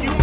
[0.00, 0.21] You.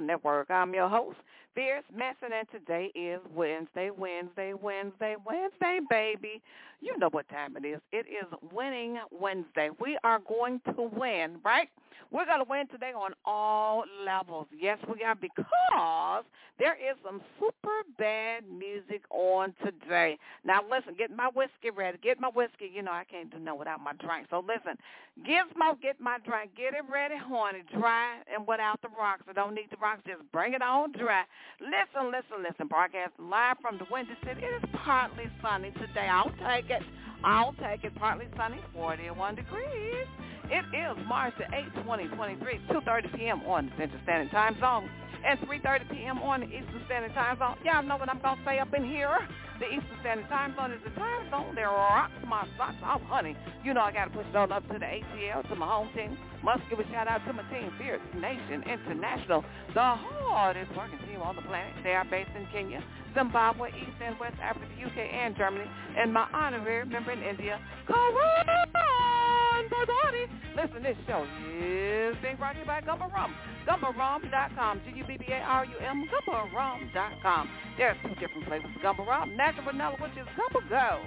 [0.00, 0.50] Network.
[0.50, 1.16] I'm your host,
[1.54, 6.42] Fierce Messin, and today is Wednesday, Wednesday, Wednesday, Wednesday, baby.
[6.80, 7.80] You know what time it is.
[7.92, 9.70] It is Winning Wednesday.
[9.80, 11.68] We are going to win, right?
[12.10, 14.46] We're going to win today on all levels.
[14.56, 16.24] Yes, we are because
[16.58, 20.18] there is some super bad music on today.
[20.44, 21.98] Now, listen, get my whiskey ready.
[22.02, 22.70] Get my whiskey.
[22.72, 24.28] You know, I can't do no without my drink.
[24.30, 24.78] So, listen,
[25.26, 26.52] Gizmo, get my drink.
[26.56, 27.62] Get it ready, honey.
[27.76, 29.22] Dry and without the rocks.
[29.28, 30.02] I don't need the rocks.
[30.06, 31.24] Just bring it on dry.
[31.60, 32.68] Listen, listen, listen.
[32.68, 34.40] Broadcast live from the Windy City.
[34.42, 36.08] It is partly sunny today.
[36.08, 36.82] I'll take it.
[37.26, 37.92] I'll take it.
[37.96, 40.06] Partly sunny, 41 degrees.
[40.46, 42.38] It is March the 8th, 2023,
[42.70, 43.42] 2.30 p.m.
[43.42, 44.88] on the Central Standard Time Zone
[45.26, 46.18] and 3.30 p.m.
[46.22, 47.56] on the Eastern Standard Time Zone.
[47.64, 49.18] Y'all know what I'm going to say up in here.
[49.58, 53.08] The Eastern Standard Time Zone is the time zone that rocks my socks off, oh,
[53.10, 53.34] honey.
[53.64, 55.90] You know I got to push it on up to the ATL, to my home
[55.96, 56.16] team.
[56.44, 59.42] Must give a shout out to my team, Fierce Nation International,
[59.74, 61.74] the hardest working team on the planet.
[61.82, 62.84] They are based in Kenya,
[63.16, 65.64] Zimbabwe, East and West Africa, UK, and Germany.
[65.96, 70.28] And my honorary member in India, Karan Barbati.
[70.54, 71.24] Listen, this show
[71.58, 73.34] is being brought to you by Gumbo Rum.
[73.66, 77.50] GumboRum.com, G-U-B-B-A-R-U-M, GumboRum.com.
[77.78, 79.36] There are two different flavors of Gumbo Rum.
[79.36, 81.00] Natural vanilla, which is Gumbo Go,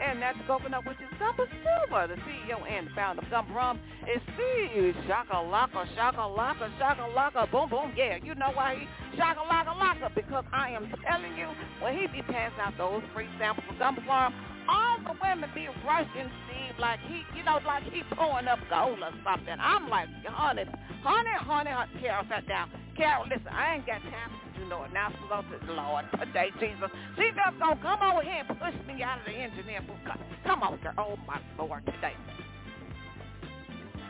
[0.00, 2.06] and natural coconut, which is Gumbo Silver.
[2.08, 8.18] The CEO and founder of Gumbo Rum is Steve Shakalaka, Shakalaka, Shakalaka, boom, boom, yeah.
[8.22, 10.14] You know why he Shakalaka Laka?
[10.14, 11.48] Because I am telling you,
[11.80, 14.34] when he be passing out those free samples of Rum,
[14.68, 18.98] all the women be rushing Steve like he, you know, like he pulling up gold
[19.00, 19.56] or something.
[19.60, 20.64] I'm like, honey,
[21.02, 22.00] honey, honey, honey.
[22.00, 22.70] Carol sat down.
[22.96, 26.90] Carol, listen, I ain't got time to do no announcements on the Lord today, Jesus.
[27.16, 30.00] She just gonna come over here and push me out of the engineer booth.
[30.44, 30.92] Come on, girl.
[30.98, 32.16] Oh, my Lord, today.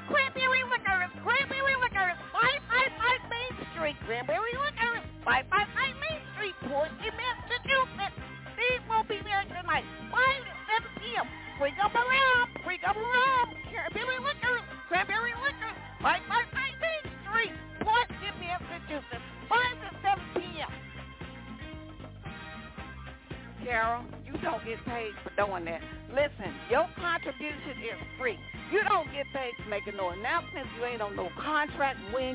[0.07, 5.66] Cranberry Liquors, Cranberry Liquors, 555 Main Street, Cranberry Liquors, 555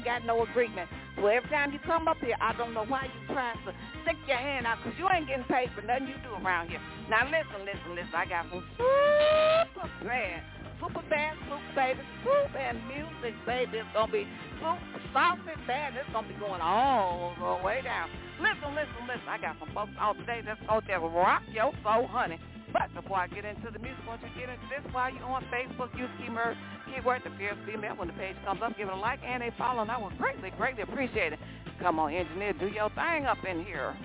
[0.01, 0.89] ain't got no agreement.
[1.17, 3.73] So every time you come up here, I don't know why you trying to
[4.03, 6.81] stick your hand out because you ain't getting paid for nothing you do around here.
[7.09, 8.16] Now listen, listen, listen.
[8.16, 10.41] I got some super bad,
[10.81, 13.78] super bad, super baby, super bad music, baby.
[13.78, 14.25] It's gonna be
[14.57, 15.94] super saucy bad.
[15.94, 18.09] It's gonna be going all the way down.
[18.41, 19.29] Listen, listen, listen.
[19.29, 22.39] I got some folks out today that's gonna just rock your soul, honey.
[22.74, 25.44] But before I get into the music, want you get into this while you're on
[25.52, 25.96] Facebook.
[25.98, 27.96] Use keyword, keyword the fierce female.
[27.96, 30.18] When the page comes up, give it a like and a follow, and I would
[30.18, 31.40] greatly, greatly appreciate it.
[31.80, 33.96] Come on, engineer, do your thing up in here.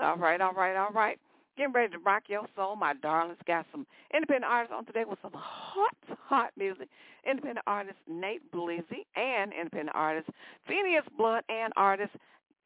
[0.00, 1.18] All right, all right, all right.
[1.56, 3.36] Getting ready to rock your soul, my darlings.
[3.46, 6.88] Got some independent artists on today with some hot, hot music.
[7.28, 10.28] Independent artist Nate Blizzy and independent artist
[10.66, 12.12] Phineas Blood and artist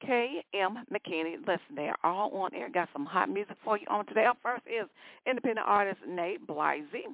[0.00, 0.78] K.M.
[0.90, 1.40] MacKinnon.
[1.40, 2.68] Listen, they are all on air.
[2.70, 4.26] Got some hot music for you on today.
[4.26, 4.88] Up first is
[5.26, 7.06] independent artist Nate Blizzy.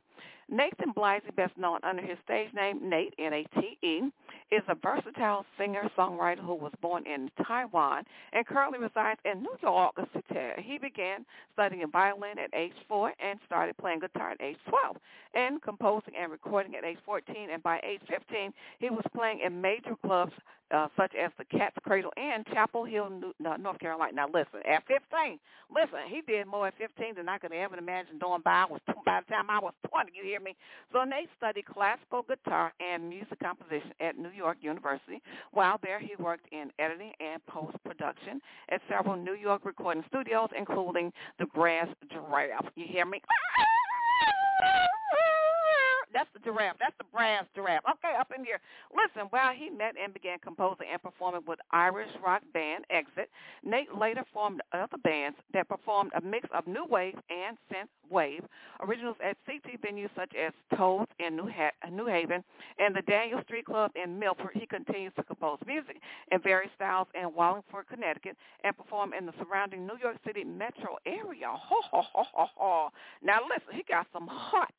[0.50, 4.10] Nathan Blizzy, best known under his stage name Nate, N-A-T-E,
[4.50, 9.94] is a versatile singer-songwriter who was born in Taiwan and currently resides in New York
[10.12, 10.62] City.
[10.62, 14.96] He began studying violin at age 4 and started playing guitar at age 12
[15.34, 17.50] and composing and recording at age 14.
[17.52, 20.32] And by age 15, he was playing in major clubs
[20.70, 23.08] uh, such as the Cat's Cradle and Chapel Hill,
[23.38, 24.12] North Carolina.
[24.14, 25.38] Now listen, at 15,
[25.74, 28.80] listen, he did more at 15 than I could ever imagine doing by, I was,
[29.04, 30.54] by the time I was 20, you hear me?
[30.92, 35.20] So Nate studied classical guitar and music composition at New York University.
[35.52, 38.40] While there, he worked in editing and post-production
[38.70, 42.70] at several New York recording studios, including the Brass Giraffe.
[42.76, 43.20] You hear me?
[46.12, 46.76] That's the giraffe.
[46.80, 47.84] That's the brass giraffe.
[47.88, 48.60] Okay, up in here.
[48.94, 53.30] Listen, while he met and began composing and performing with Irish rock band Exit,
[53.64, 58.42] Nate later formed other bands that performed a mix of new wave and synth wave
[58.80, 62.42] originals at CT venues such as Toads in New, ha- New Haven
[62.78, 64.50] and the Daniel Street Club in Milford.
[64.54, 65.98] He continues to compose music
[66.32, 70.96] in various styles in Wallingford, Connecticut, and perform in the surrounding New York City metro
[71.06, 71.48] area.
[71.48, 72.88] Ho, ho, ho, ho, ho.
[73.22, 74.74] Now listen, he got some hot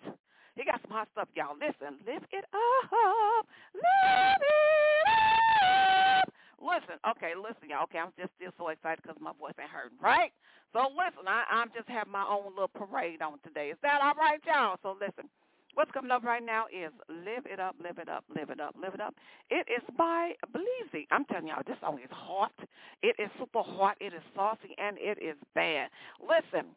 [0.55, 1.55] he got some hot stuff, y'all.
[1.55, 6.33] Listen, lift it up, lift it up.
[6.61, 7.83] Listen, okay, listen, y'all.
[7.89, 10.31] Okay, I'm just still so excited because my voice ain't hurting, right?
[10.73, 13.69] So listen, I, I'm just having my own little parade on today.
[13.73, 14.77] Is that all right, y'all?
[14.83, 15.25] So listen,
[15.73, 18.75] what's coming up right now is Live It Up, Live It Up, Live It Up,
[18.79, 19.15] Live It Up.
[19.49, 21.07] It is by Blizzy.
[21.11, 22.53] I'm telling y'all, this song is hot.
[23.01, 23.97] It is super hot.
[23.99, 25.89] It is saucy, and it is bad.
[26.21, 26.69] Listen,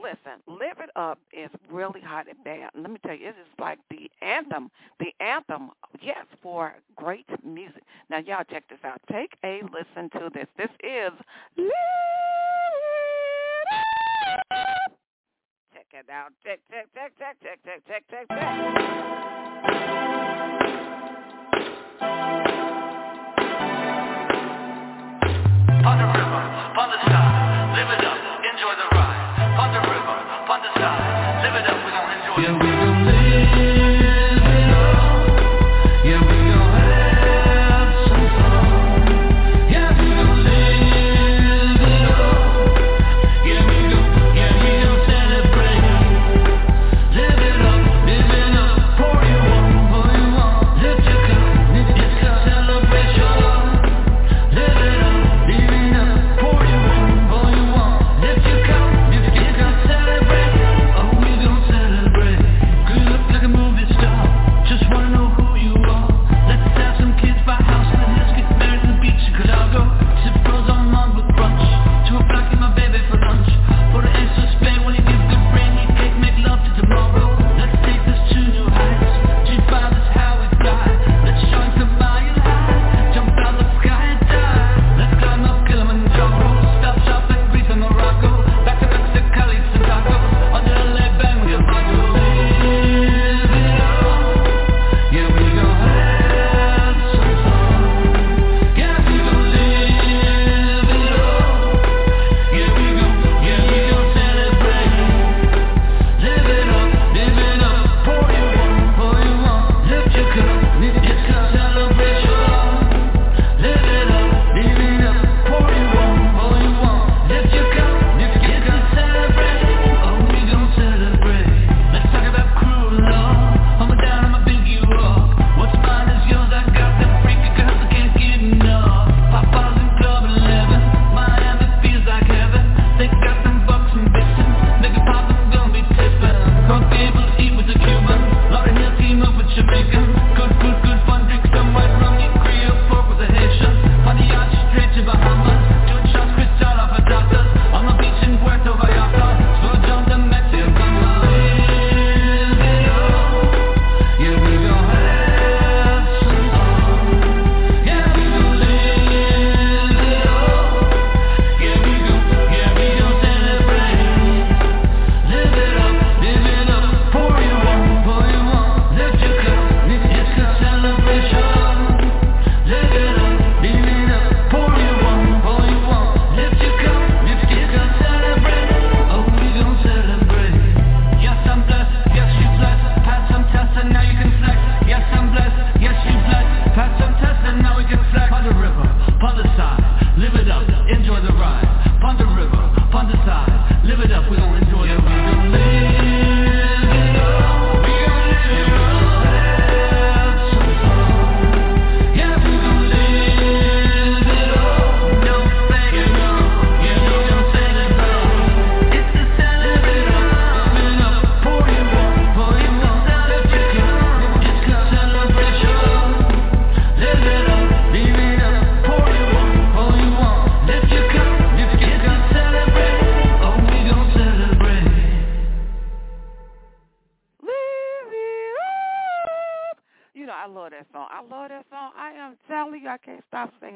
[0.00, 2.70] Listen, Live It Up is really hot and bad.
[2.74, 7.82] Let me tell you, it is like the anthem, the anthem, yes, for great music.
[8.08, 9.00] Now, y'all check this out.
[9.10, 10.46] Take a listen to this.
[10.56, 11.10] This is
[11.56, 11.72] Live
[13.66, 14.92] It Up.
[15.74, 16.32] Check it out.
[16.44, 18.28] Check, check, check, check, check, check, check, check,
[22.00, 22.47] check.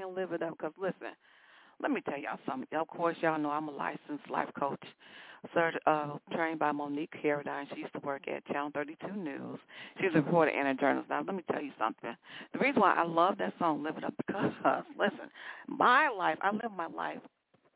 [0.02, 1.14] Singing "Live It Up" because listen,
[1.80, 2.68] let me tell y'all something.
[2.78, 4.82] Of course, y'all know I'm a licensed life coach,
[5.54, 7.66] cert, uh, trained by Monique Carradine.
[7.74, 9.58] She used to work at Channel 32 News.
[10.00, 11.10] She's a reporter and a journalist.
[11.10, 12.14] Now, let me tell you something.
[12.52, 14.52] The reason why I love that song, "Live It Up," because
[14.98, 15.30] listen,
[15.68, 17.20] my life, I live my life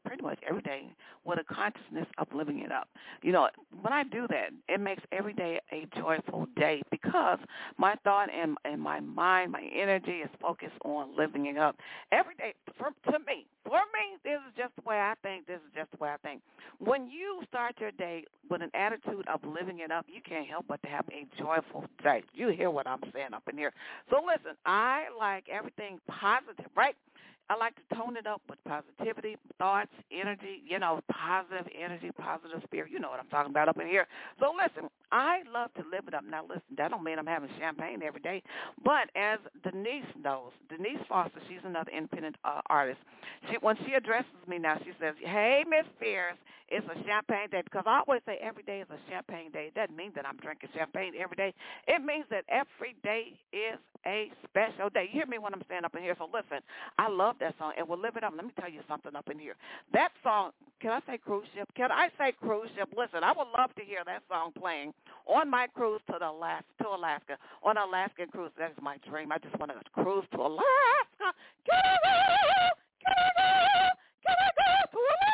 [0.07, 0.89] pretty much every day
[1.25, 2.89] with a consciousness of living it up.
[3.23, 3.49] You know,
[3.83, 7.39] when I do that, it makes every day a joyful day because
[7.77, 11.77] my thought and, and my mind, my energy is focused on living it up.
[12.13, 15.47] Every day, for, to me, for me, this is just the way I think.
[15.47, 16.41] This is just the way I think.
[16.79, 20.67] When you start your day with an attitude of living it up, you can't help
[20.69, 22.23] but to have a joyful day.
[22.33, 23.73] You hear what I'm saying up in here.
[24.11, 26.95] So listen, I like everything positive, right?
[27.49, 32.61] I like to tone it up with positivity, thoughts, energy, you know, positive energy, positive
[32.65, 32.91] spirit.
[32.91, 34.07] You know what I'm talking about up in here.
[34.41, 36.25] So listen, I love to live it up.
[36.29, 38.43] Now listen, that don't mean I'm having champagne every day.
[38.85, 42.99] But as Denise knows, Denise Foster, she's another independent uh, artist.
[43.51, 46.37] She when she addresses me now, she says, "Hey, Miss Spears,
[46.69, 49.69] it's a champagne day." Because I always say every day is a champagne day.
[49.69, 51.55] It doesn't mean that I'm drinking champagne every day.
[51.87, 55.05] It means that every day is a special day.
[55.13, 56.17] You hear me when I'm standing up in here?
[56.19, 56.63] So listen,
[56.99, 58.33] I love that song, and we'll live it up.
[58.35, 59.55] Let me tell you something up in here.
[59.93, 61.69] That song, can I say cruise ship?
[61.77, 62.89] Can I say cruise ship?
[62.97, 64.93] Listen, I would love to hear that song playing
[65.27, 68.53] on my cruise to the Alaska, to Alaska, on an Alaskan cruise.
[68.59, 69.33] That's my dream.
[69.33, 71.29] I just want to cruise to Alaska.
[71.67, 72.19] Can I go?
[73.05, 73.91] Can I go?
[74.27, 75.26] Can I go to Alaska?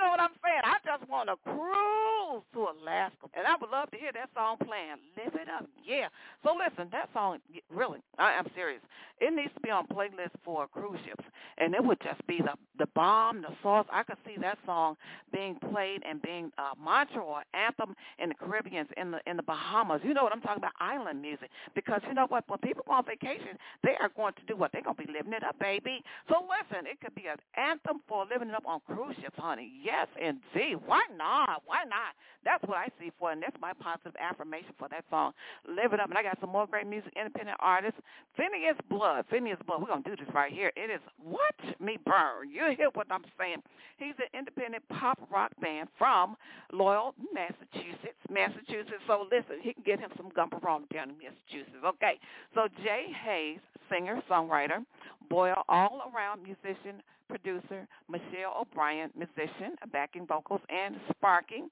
[0.00, 0.62] Know what I'm saying?
[0.64, 3.28] I just want to cruise to Alaska.
[3.34, 4.96] And I would love to hear that song playing.
[5.16, 5.66] Live it up.
[5.84, 6.08] Yeah.
[6.42, 7.38] So listen, that song,
[7.68, 8.80] really, I am serious.
[9.20, 11.24] It needs to be on playlist for cruise ships.
[11.58, 13.86] And it would just be the, the bomb, the sauce.
[13.92, 14.96] I could see that song
[15.34, 19.42] being played and being a mantra or anthem in the Caribbean, in the in the
[19.42, 20.00] Bahamas.
[20.02, 20.72] You know what I'm talking about?
[20.80, 21.50] Island music.
[21.74, 22.44] Because you know what?
[22.48, 24.72] When people go on vacation, they are going to do what?
[24.72, 26.02] They're going to be living it up, baby.
[26.28, 29.70] So listen, it could be an anthem for living it up on cruise ships, honey.
[29.90, 30.76] Yes, indeed.
[30.86, 31.62] Why not?
[31.66, 32.14] Why not?
[32.44, 35.32] That's what I see for, and that's my positive affirmation for that song.
[35.68, 36.08] Live it up.
[36.08, 38.00] And I got some more great music, independent artists.
[38.36, 39.24] Phineas Blood.
[39.28, 39.80] Phineas Blood.
[39.80, 40.70] We're going to do this right here.
[40.76, 42.48] It is Watch Me Burn.
[42.48, 43.58] You hear what I'm saying.
[43.98, 46.36] He's an independent pop rock band from
[46.72, 48.20] Lowell, Massachusetts.
[48.30, 49.02] Massachusetts.
[49.08, 50.60] So listen, he can get him some gumbo
[50.94, 51.84] down in Massachusetts.
[51.84, 52.18] Okay.
[52.54, 53.58] So Jay Hayes,
[53.90, 54.84] singer, songwriter,
[55.28, 61.68] Boyle, all-around musician, producer, Michelle O'Brien, musician, backing vocals, and sparking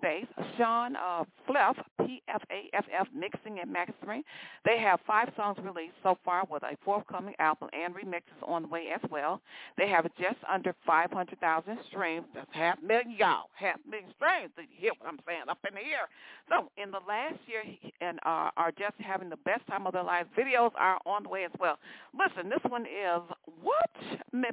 [0.00, 0.26] bass,
[0.56, 4.22] Shawn uh, Pfaff, P-F-A-F-F, mixing and mastering.
[4.64, 8.68] They have five songs released so far with a forthcoming album and remixes on the
[8.68, 9.40] way as well.
[9.76, 12.26] They have just under 500,000 streams.
[12.34, 13.50] That's half million, y'all.
[13.54, 14.50] Half million streams.
[14.56, 16.08] Did you hear what I'm saying up in the air?
[16.48, 17.62] So in the last year,
[18.00, 20.28] and uh, are just having the best time of their lives.
[20.36, 21.78] Videos are on the way as well.
[22.12, 23.22] Listen, this one is
[23.62, 23.90] What
[24.32, 24.48] Me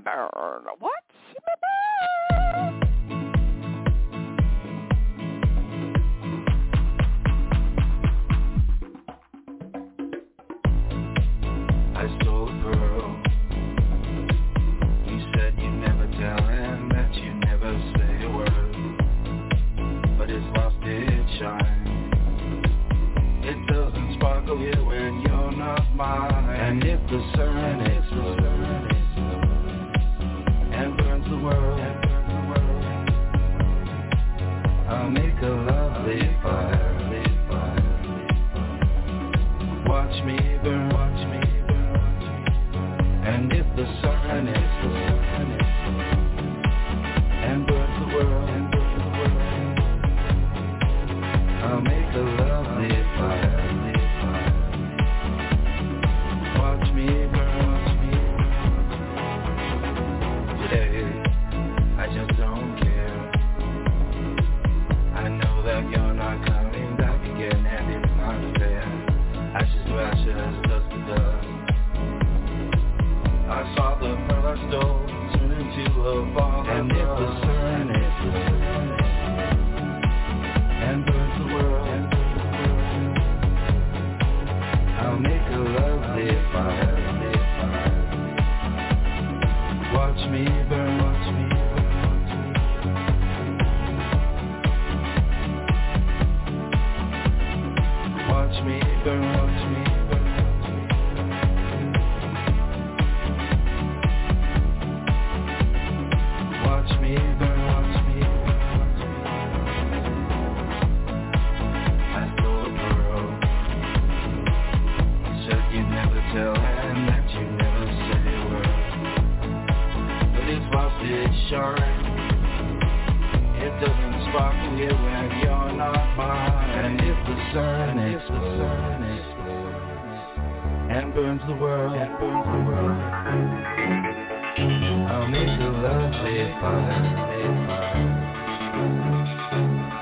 [0.50, 0.63] Burn.
[0.82, 0.91] Watch
[1.46, 2.82] Me Burn.
[11.96, 13.10] I stole a pearl.
[15.06, 18.75] You said you never tell and that you never say a word.
[20.18, 21.86] But it's lost its shine.
[23.44, 26.50] It doesn't sparkle here when you're not mine.
[26.50, 27.88] And if the sun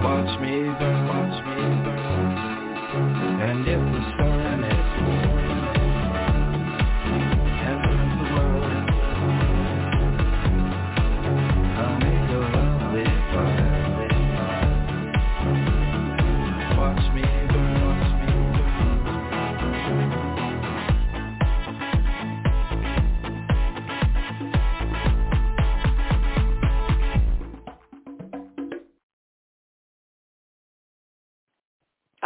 [0.01, 1.46] watch me burn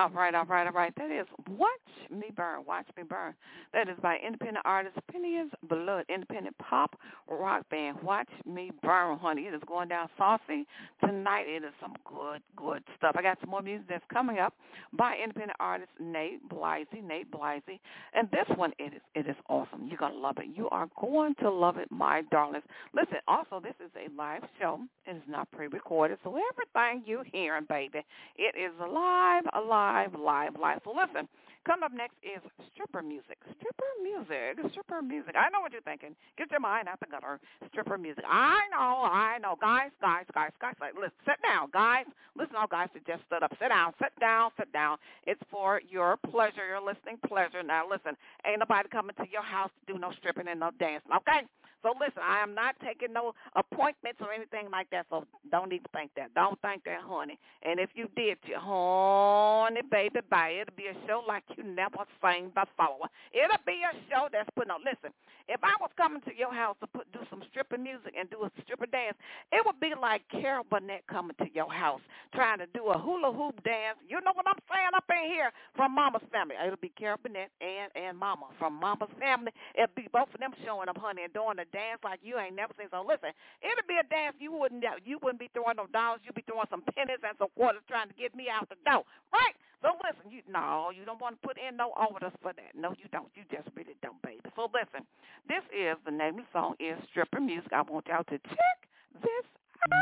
[0.01, 0.91] All right, all right, all right.
[0.98, 1.70] That is Watch
[2.10, 3.36] Me Burn, Watch Me Burn.
[3.72, 6.98] That is by independent artist Phineas Blood, independent pop
[7.29, 7.98] rock band.
[8.01, 9.43] Watch Me Burn, honey.
[9.43, 10.65] It is going down saucy
[11.05, 11.46] tonight.
[11.46, 13.15] It is some good, good stuff.
[13.15, 14.55] I got some more music that's coming up
[14.91, 17.79] by independent artist Nate Blizzy, Nate Blizzy.
[18.15, 19.86] And this one, it is, it is awesome.
[19.88, 20.48] You're going to love it.
[20.55, 22.63] You are going to love it, my darlings.
[22.96, 24.79] Listen, also, this is a live show.
[25.05, 28.00] It is not pre-recorded, so everything you're hearing, baby,
[28.38, 30.79] it is live, alive live, live, live.
[30.86, 31.27] So listen,
[31.67, 32.39] coming up next is
[32.71, 33.36] stripper music.
[33.60, 35.36] Stripper music, stripper music.
[35.36, 36.15] I know what you're thinking.
[36.38, 37.39] Get your mind out the gutter.
[37.69, 38.24] Stripper music.
[38.25, 39.57] I know, I know.
[39.60, 40.75] Guys, guys, guys, guys.
[40.79, 42.05] Like, listen, sit down, guys.
[42.38, 43.51] Listen, all guys that just stood up.
[43.60, 44.98] Sit down, sit down, sit down.
[45.27, 47.62] It's for your pleasure, your listening pleasure.
[47.62, 48.15] Now listen,
[48.48, 51.43] ain't nobody coming to your house to do no stripping and no dancing, okay?
[51.83, 55.07] So listen, I am not taking no appointments or anything like that.
[55.09, 56.33] So don't even think that.
[56.33, 57.39] Don't think that, honey.
[57.63, 60.57] And if you did, you honey, baby, bye.
[60.61, 63.09] It'll be a show like you never seen before.
[63.33, 64.81] It'll be a show that's put on.
[64.85, 65.13] Listen,
[65.50, 68.44] if I was coming to your house to put do some stripper music and do
[68.44, 69.17] a stripper dance,
[69.51, 72.01] it would be like Carol Burnett coming to your house
[72.33, 73.98] trying to do a hula hoop dance.
[74.07, 76.55] You know what I'm saying up in here from Mama's family.
[76.63, 79.51] It'll be Carol Burnett and and Mama from Mama's family.
[79.75, 82.55] It'll be both of them showing up, honey, and doing a dance like you ain't
[82.55, 82.88] never seen.
[82.92, 86.22] So listen, it'll be a dance you wouldn't you wouldn't be throwing no dollars.
[86.24, 89.03] You'd be throwing some pennies and some quarters trying to get me out the door,
[89.34, 89.55] right?
[89.81, 92.75] So listen, you no, you don't want to put in no orders for that.
[92.75, 93.29] No, you don't.
[93.34, 94.42] You just really don't, baby.
[94.55, 95.07] So listen,
[95.48, 97.74] this is the name of the song is Stripper Music.
[97.74, 98.77] I want y'all to check
[99.24, 99.46] this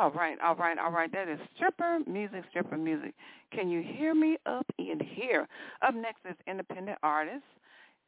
[0.00, 1.12] All right, all right, all right.
[1.12, 3.12] That is stripper music, stripper music.
[3.52, 5.46] Can you hear me up in here?
[5.82, 7.44] Up next is independent artist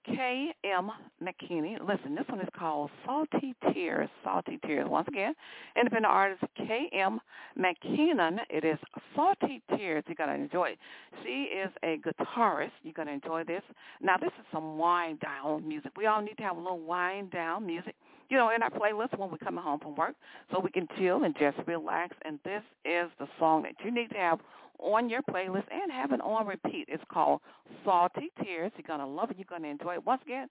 [0.05, 0.91] K.M.
[1.21, 1.79] MacKinnon.
[1.87, 4.09] Listen, this one is called Salty Tears.
[4.25, 4.87] Salty Tears.
[4.89, 5.35] Once again,
[5.77, 7.21] independent artist K.M.
[7.57, 8.41] MacKinnon.
[8.51, 8.79] It is
[9.15, 10.05] Salty Tears.
[10.07, 10.79] You're going to enjoy it.
[11.23, 12.73] She is a guitarist.
[12.83, 13.63] You're going to enjoy this.
[14.01, 15.93] Now, this is some wind down music.
[15.97, 17.95] We all need to have a little wind down music
[18.29, 20.15] you know, in our playlist when we're coming home from work
[20.51, 22.17] so we can chill and just relax.
[22.25, 24.39] And this is the song that you need to have
[24.83, 26.87] on your playlist and have it on repeat.
[26.89, 27.41] It's called
[27.85, 28.73] Salty Tears.
[28.77, 29.39] You're going to love it.
[29.39, 30.07] You're going to enjoy it.
[30.07, 30.49] Once again,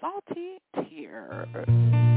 [0.00, 2.11] Salty Tears.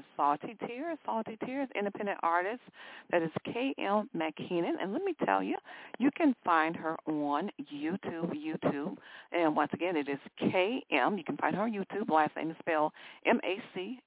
[0.00, 0.96] Is Salty Tears.
[1.04, 2.62] Salty Tears, independent artist.
[3.10, 4.08] That is K.M.
[4.14, 4.78] MacKinnon.
[4.80, 5.56] And let me tell you,
[5.98, 8.32] you can find her on YouTube.
[8.34, 8.96] YouTube.
[9.32, 11.18] And once again, it is K.M.
[11.18, 12.08] You can find her on YouTube.
[12.08, 12.92] Last name is spelled
[13.26, 14.00] M-A-C-K-I-N-N-O-N,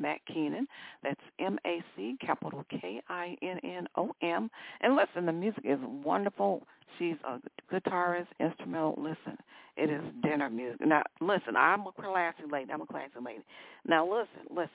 [0.00, 0.68] MacKinnon.
[1.02, 4.50] That's M-A-C, capital K-I-N-N-O-M.
[4.80, 6.62] And listen, the music is wonderful.
[6.98, 7.40] She's a
[7.72, 8.94] guitarist, instrumental.
[8.98, 9.38] Listen,
[9.76, 10.86] it is dinner music.
[10.86, 12.72] Now, listen, I'm a classy lady.
[12.72, 13.44] I'm a classy lady.
[13.86, 14.70] Now, listen, listen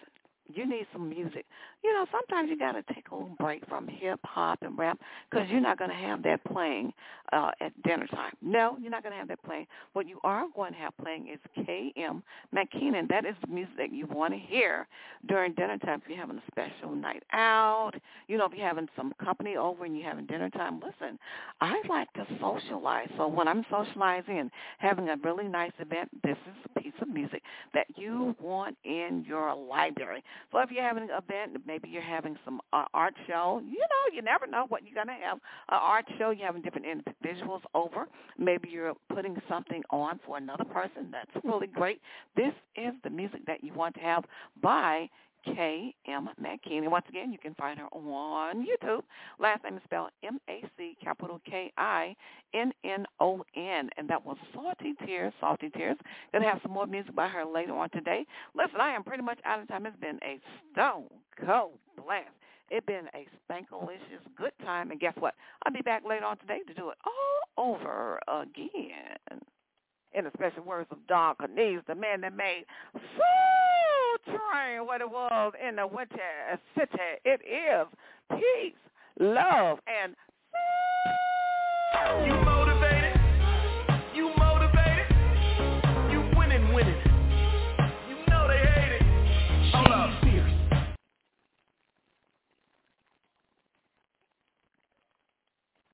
[0.53, 1.45] you need some music.
[1.84, 4.99] You know, sometimes you got to take a little break from hip hop and rap
[5.29, 6.93] because you're not going to have that playing
[7.34, 8.34] uh, at dinner time.
[8.41, 9.67] No, you're not going to have that playing.
[9.93, 12.23] What you are going to have playing is K.M.
[12.51, 13.08] MacKinnon.
[13.10, 14.88] That is the music that you want to hear
[15.27, 16.01] during dinner time.
[16.03, 17.93] If you're having a special night out,
[18.27, 21.17] you know, if you're having some company over and you're having dinner time, listen,
[21.62, 23.10] I like to socialize.
[23.17, 27.08] So when I'm socializing and having a really nice event, this is a piece of
[27.10, 27.41] music
[27.73, 30.23] that you want in your library.
[30.52, 34.15] So if you're having an event, maybe you're having some uh, art show, you know,
[34.15, 35.38] you never know what you're going to have.
[35.69, 38.08] An art show, you're having different individuals over.
[38.38, 41.12] Maybe you're putting something on for another person.
[41.12, 42.02] That's really great.
[42.36, 44.24] This is the music that you want to have
[44.62, 45.10] by
[45.45, 46.29] K.M.
[46.39, 46.89] MacKinnon.
[46.91, 49.03] Once again, you can find her on YouTube.
[49.39, 52.13] Last name is spelled M-A-C, capital K-I-N-N-O-N.
[53.97, 55.97] And that was Salty Tears, Salty Tears.
[56.31, 58.25] Going to have some more music by her later on today.
[58.55, 59.86] Listen, I am pretty much out of time.
[59.86, 60.39] It's been a
[60.71, 61.10] stone
[61.45, 62.29] cold blast.
[62.71, 64.91] It's been a spankalicious good time.
[64.91, 65.36] And guess what?
[65.65, 69.41] I'll be back later on today to do it all over again.
[70.13, 72.65] In the special words of Don Cornelius, the man that made
[74.26, 77.20] train what it was in the winter city.
[77.24, 77.88] It is
[78.32, 78.74] peace,
[79.20, 80.16] love, and